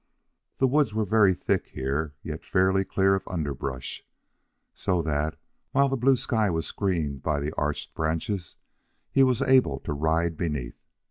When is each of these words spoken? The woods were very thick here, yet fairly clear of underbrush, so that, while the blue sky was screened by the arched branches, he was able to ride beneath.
The 0.57 0.65
woods 0.65 0.95
were 0.95 1.05
very 1.05 1.35
thick 1.35 1.67
here, 1.67 2.15
yet 2.23 2.43
fairly 2.43 2.83
clear 2.83 3.13
of 3.13 3.27
underbrush, 3.27 4.03
so 4.73 5.03
that, 5.03 5.37
while 5.73 5.89
the 5.89 5.95
blue 5.95 6.17
sky 6.17 6.49
was 6.49 6.65
screened 6.65 7.21
by 7.21 7.39
the 7.39 7.53
arched 7.55 7.93
branches, 7.93 8.55
he 9.11 9.21
was 9.23 9.43
able 9.43 9.79
to 9.81 9.93
ride 9.93 10.37
beneath. 10.37 10.81